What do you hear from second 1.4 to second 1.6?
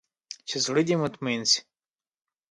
سي.